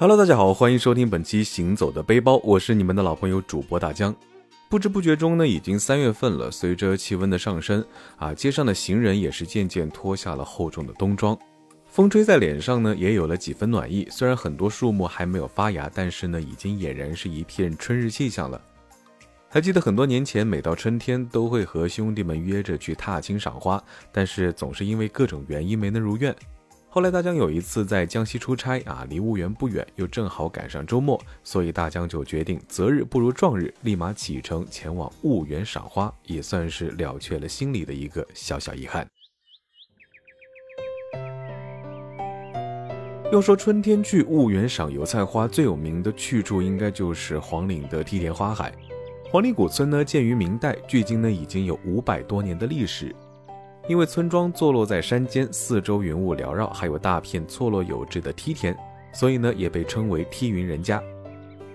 [0.00, 4.16] Hello，大家好，欢迎收听本期《行走的背包》，我是你们的老朋友主播大江。
[4.66, 6.50] 不知不觉中呢，已经三月份了。
[6.50, 7.84] 随着气温的上升，
[8.16, 11.38] 啊，街上的行人也是渐渐脱下了厚重的冬装，
[11.84, 14.08] 风吹在脸上呢，也有了几分暖意。
[14.10, 18.58] 虽然很多树木还没有发芽，但是呢，已经俨然是一片春日气象了。
[19.50, 23.78] 还记得很多年前，每到春天都会和兄弟们约着去踏青赏花，
[24.10, 26.34] 但是总是因为各种原因没能如愿。
[26.92, 39.06] 后来大江有一次在江西出差啊，离婺源不远，又正好赶上周末，所以大江就决定择日不如撞日，立马启程前往婺源赏花，也算是了却了心里的一个小小遗憾。
[43.30, 48.74] 要说春天去婺源赏油菜花，最有名的去处应该就是黄岭的梯田花海。
[49.30, 53.14] 黄岭古村呢，建于明代，距今呢已经有五百多年的历史。
[53.90, 58.72] 因为村庄坐落在山间，四周云雾缭绕，还有大片错落有致的梯田，
[59.12, 61.02] 所以呢也被称为梯云人家。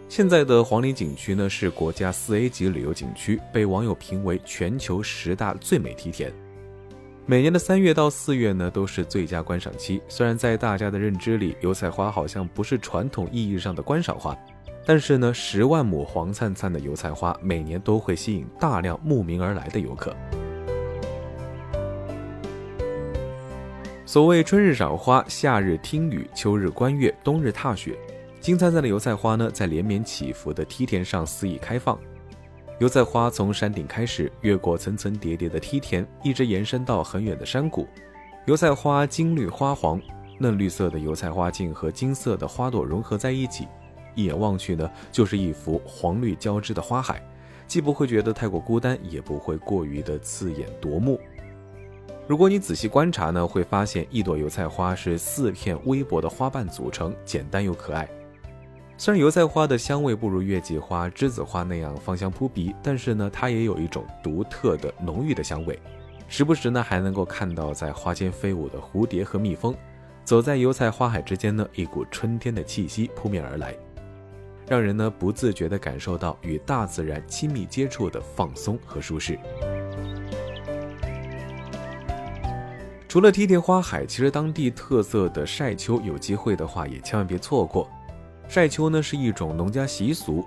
[0.07, 6.31] 现在的黄陵景区呢是国家四 A 级旅游景区，被网友评为全球十大最美梯田。
[7.25, 10.01] 每年的三月到四月呢都是最佳观赏期。
[10.07, 14.33] 虽然在大家的认知里，油菜花好像不是传统意义上的观赏花，
[14.85, 20.15] 但是呢十万亩黄灿灿的油菜花每年都会吸引大量慕名而来的游客。
[24.07, 27.97] 所谓春日赏花，夏日听雨，秋日观月，冬日踏雪。
[28.39, 31.97] 金灿灿的油菜花呢，在连绵起伏的梯田上肆意开放。
[32.77, 37.87] 油菜花从山顶开始，越过层层叠叠的梯田，一直延伸到很远的山谷。
[38.45, 39.99] 油菜花金绿花黄，
[40.37, 43.67] 嫩绿色的油菜花茎和金色的花朵融合在一起，
[44.13, 47.19] 一眼望去呢，就是一幅黄绿交织的花海，
[47.65, 51.19] 既不会觉得太过孤单，也不会过于的刺眼夺目。
[52.27, 58.09] 如果你仔细观察呢，会发现一朵油菜花是四片微薄的花瓣组成，简单又可爱。
[58.97, 65.79] 虽然油菜花的香味不如月季花、栀子花那样芳香扑鼻，但是呢，它也有一种独特的浓郁的香味。
[66.27, 69.75] 时不时呢，还能够看到在花间飞舞的蝴蝶和蜜蜂。
[70.23, 73.75] 走在油菜花海之间呢，一股春天的气息扑面而来，
[74.67, 79.37] 让人呢不自觉地感受到与大自然亲密接触的放松和舒适。
[83.15, 87.89] 除了梯田花海，其实当地特色的晒秋，有机会的话也千万别错过。
[88.49, 90.45] 晒秋呢是一种农家习俗，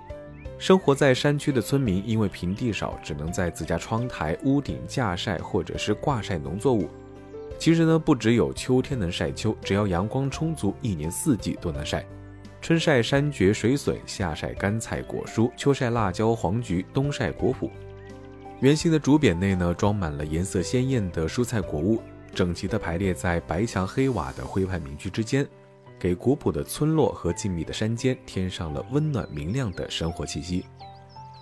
[0.59, 6.87] 生活在山区的村民因为平地少，只能在自家窗台、屋顶架晒或者是挂晒农作物。
[7.57, 12.05] 其实呢，不只有秋天能晒秋，只要阳光充足，一年四季都能晒。
[12.61, 17.67] 春晒山蕨水笋，夏晒干菜果蔬，秋晒辣椒黄菊，冬晒果脯。
[18.59, 21.99] 圆形的竹匾内呢，装满了颜色鲜艳的蔬菜果物。
[22.39, 25.45] 整齐地排列在白墙黑瓦的徽派民居之间，
[25.99, 30.63] 给古朴的村落和静谧的山间添上了温暖明亮的生活气息。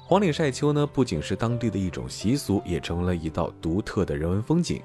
[0.08, 4.82] 黄岭晒秋呢，不仅是当地的一种习俗，也成为了一道独特的人文风景。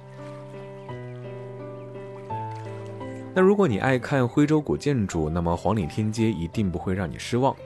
[3.35, 7.57] 那如果你爱看徽州古建筑，那么黄岭天街一定不会让你失望。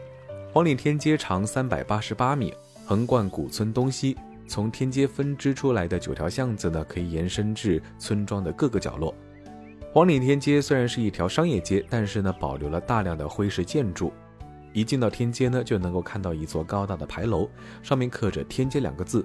[0.52, 4.16] 黄岭天街长三百八十八米，横贯古村东西。
[4.46, 9.14] 从天街分支出来的九条巷子呢，可以延伸至村庄的各个角落。
[9.92, 14.12] 黄岭天街虽然是一条商业街，但是呢，保留了大量的徽式建筑。
[14.72, 17.48] 一进到天街呢，就能够看到一座高大的牌楼，
[17.82, 19.24] 上面刻着“天街”两个字，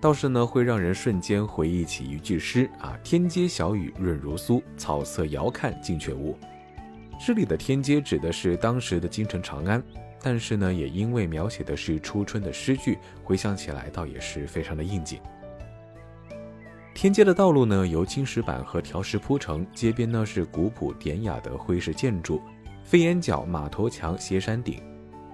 [0.00, 6.38] 倒是呢，会让人瞬间回忆起一句诗啊：“天街小雨润如酥，草色遥看近却无。”
[7.18, 9.82] 诗里的天街指的是当时的京城长安。
[10.22, 15.20] 但是呢，也因为描写的是初春的诗句，回想起来倒也是非常的应景。
[16.94, 22.42] 天街的道路呢，由青石板和条石铺成，街边呢是古朴典雅的徽式建筑，
[22.82, 24.82] 飞檐角、马头墙、斜山顶。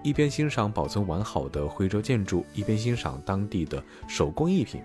[0.02, 4.82] 一边欣赏保存完好的徽州建筑，一边欣赏当地的手工艺品，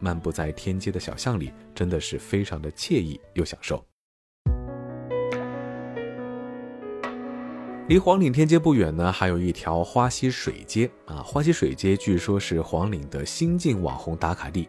[0.00, 3.84] 漫步在天街的小巷里，真的是非常的惬意又享受。
[7.88, 11.22] 离黄岭天街不远呢，还有一条花溪水街啊。
[11.22, 14.68] 花溪水街据说是黄岭的新晋网红打卡地。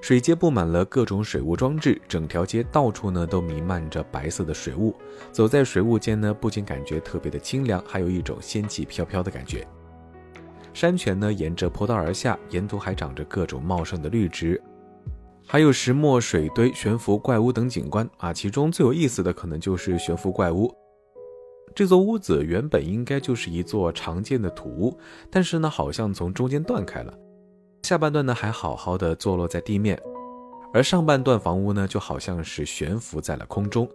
[0.00, 4.94] 水街布满了各种水雾装置，整条街到处呢都弥漫着白色的水雾。
[5.30, 9.66] 走在水雾间呢，不仅感觉特别的清凉，还有一种仙气飘飘的感觉。
[10.72, 14.60] 山泉呢沿着坡道而下，沿途还长着各种茂盛的绿植，
[15.46, 18.32] 还有石磨水堆、悬浮怪屋等景观啊。
[18.32, 20.74] 其中最有意思的可能就是悬浮怪屋。
[21.74, 24.98] 这座屋子原本应该就是一座常见的土屋，
[25.30, 27.12] 但是呢，好像从中间断开了，
[27.82, 30.00] 下半段呢还好好的坐落在地面，
[30.72, 33.88] 而上半段房屋呢就好像是悬浮在了空中。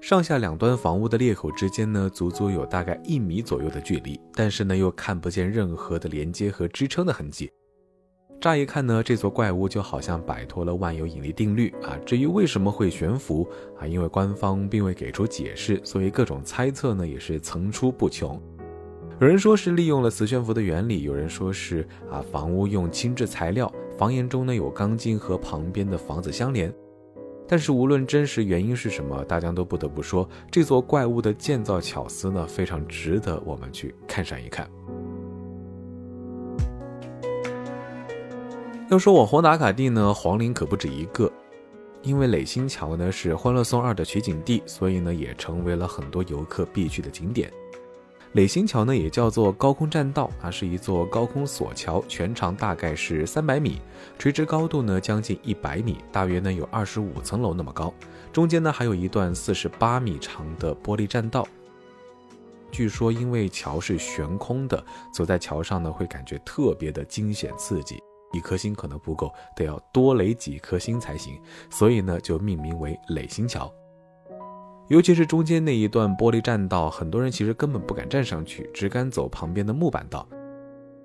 [0.00, 7.50] 上下两端房屋的裂口之间呢，足足有大概一米左右的距离，但是呢，又看不见任何的连接和支撑的痕迹。
[8.40, 11.94] 乍一看呢，这座怪物就好像摆脱了万有引力定律啊。
[12.06, 13.46] 至于为什么会悬浮
[13.78, 18.40] 啊，因为官方并未给出解释，所以各种猜测呢也是层出不穷。
[19.20, 26.72] 有人说是利用了磁悬浮的原理，有人说是啊房屋用轻质材料，房檐中呢有钢筋和旁边的房子相连。
[27.46, 34.66] 但是无论真实原因是什么，大家都不得不说，这座怪物的建造巧思呢非常值得我们去看上一看。
[38.90, 41.30] 要说网红打卡地呢，黄陵可不止一个，
[42.02, 47.52] 因为磊星桥呢是《欢乐颂二》的取景地，所以呢也成为了很多游客必去的景点。
[48.32, 53.80] 磊星桥呢也叫做高空栈道啊，是一座高空索桥，全长大概是三百米，
[54.18, 57.94] 垂直高度呢将近一百米，大约呢有二十五层楼那么高。
[58.32, 61.46] 中间呢还有一段四十八米长的玻璃栈道。
[62.72, 64.84] 据说因为桥是悬空的，
[65.14, 68.02] 走在桥上呢会感觉特别的惊险刺激。
[68.32, 71.40] 一颗星可能不够，得要多垒几颗星才行，
[71.70, 73.72] 所以呢就命名为垒星桥。
[74.88, 80.26] 尤其是中间那一段玻璃栈道，很多人其实根本不敢站上去，只敢走旁边的木板道。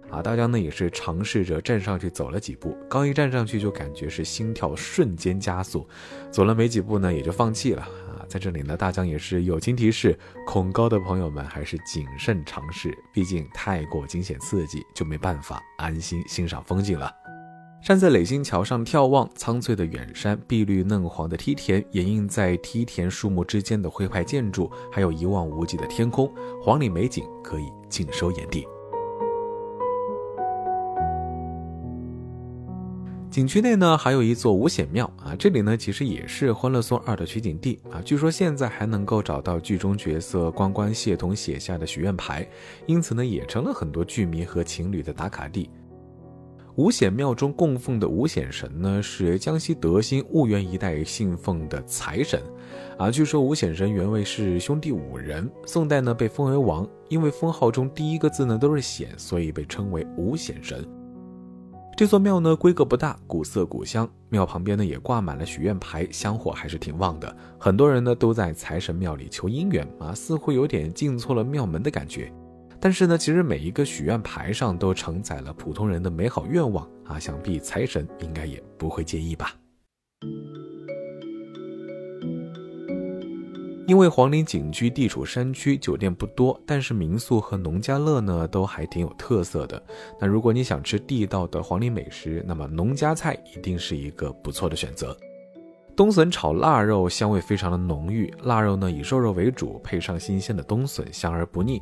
[0.09, 5.87] 啊，大家呢也是尝试着站上去走了几步，刚一站上去就感觉是心跳瞬间加速，
[6.31, 7.87] 走了没几步呢也就放弃了。
[8.15, 10.17] 啊，在这里呢，大江也是友情提示，
[10.47, 17.11] 恐高的朋友们还是谨慎尝试，毕竟太过惊险刺激就没办法安心欣赏风景了。
[17.83, 26.33] 站在垒星桥上眺望苍翠的远山，碧绿嫩黄的梯田，掩映在梯田树木之间的徽派建筑，还有一望无际的天空，
[26.63, 28.65] 黄岭美景可以尽收眼底。
[33.35, 38.01] 景区内呢，还有一座五显庙啊，这里呢其实也是《欢乐颂二》的取景地啊。
[38.01, 42.47] 据说现在还能够找到剧中角色关关谢童写下的许愿牌，
[42.85, 45.69] 因此呢也成了很多剧迷和情侣的打卡地。
[46.75, 52.41] 五显庙中供奉的五显神呢，是江西德兴婺源一带信奉的财神，
[52.97, 60.87] 啊，据说五显神原位是兄弟五人，宋代呢被封为王，因为封号中第一个字呢都是显，所以被称为五显神。
[61.97, 72.29] 这座庙呢规格不大，古色古香，庙旁边呢也挂满了许愿牌，香火还是挺旺的，很多人呢都在财神庙里求姻缘，啊，似乎有点进错了庙门的感觉。
[72.81, 79.55] 但是呢，其实每一个许愿牌上都承载了普通人的美好愿望啊，想必财神应该也不会介意吧。
[83.87, 89.81] 因为黄陵景区地处山区，酒店不多，但是民宿和农家乐呢都还挺有特色的。
[90.19, 95.15] 那如果你想吃地道的黄陵美食，那么农家菜一定是一个不错的选择。
[95.95, 101.79] 冬笋炒腊肉香味非常的浓郁，腊肉呢以瘦肉为主，配上新鲜的冬笋，香而不腻。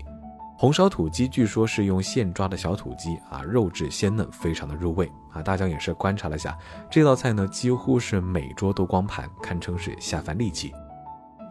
[0.57, 5.41] 红烧土鸡据说是用现抓的小土鸡啊，肉质鲜嫩，非常的入味啊。
[5.41, 6.57] 大江也是观察了下
[6.91, 10.73] 这道菜呢，几乎是每桌都光盘，堪称是下饭利器。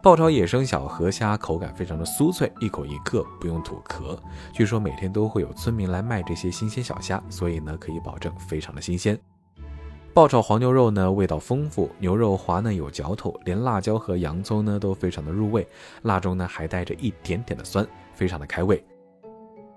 [0.03, 4.21] 爆炒野生小河虾口感非常的酥脆，一口一个，不用吐壳。
[4.51, 9.17] 据说每天都会有村民来卖这些新鲜小虾，所以呢可以保证非常的新鲜。
[10.13, 15.65] 爆炒黄牛肉呢味道丰富，牛肉滑嫩有嚼头，连辣椒和洋葱呢都非常的入味，
[16.01, 18.83] 辣中呢还带着一点点的酸，非常的开胃。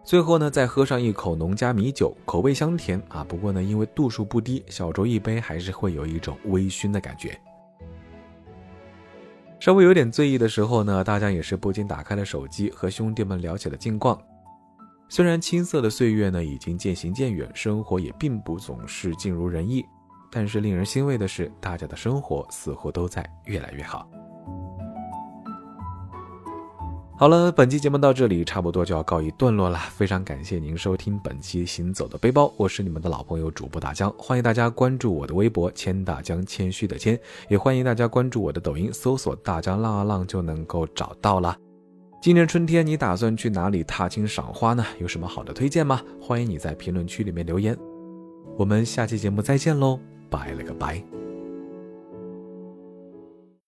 [0.03, 3.25] 最后呢，再喝上一口农家米酒，口味香甜啊。
[3.29, 7.41] 不过呢，因为度数不低，小酌一杯还是会有一种微醺的感觉。
[9.67, 14.17] 稍微有点醉意的时候呢，大家也是不禁打开了手机，和兄弟们聊起了近况。
[15.09, 19.85] 虽然青涩的岁月呢已经渐行渐远，生活也并不总是尽如人意，
[20.31, 24.09] 但是令人欣慰的是，大家的生活似乎都在越来越好。
[27.19, 29.79] 好了，本期节目到这里差不多就要告一段落了。
[29.97, 37.19] 非常感谢您收听本期《行走的背包》，我是你们的老朋友主播大江，欢迎大家关注我的微博“谦大江”，谦虚的谦，
[37.49, 41.57] 也欢迎大家关注我的抖音，搜索“大江浪啊浪”就能够找到了。
[42.21, 44.85] 今年春天你打算去哪里踏青赏花呢？
[45.01, 46.03] 有什么好的推荐吗？
[46.21, 47.75] 欢迎你在评论区里面留言。
[48.59, 51.03] 我们下期节目再见喽，拜了个拜。